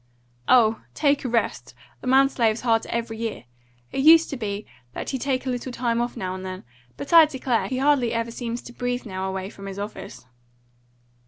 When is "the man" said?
1.99-2.27